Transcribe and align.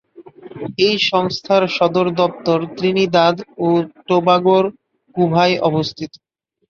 এই 0.85 0.95
সংস্থার 1.09 1.63
সদর 1.77 2.07
দপ্তর 2.19 2.59
ত্রিনিদাদ 2.75 3.35
ও 3.59 3.67
টোবাগোর 4.07 4.65
কুভায় 5.15 5.55
অবস্থিত। 5.69 6.11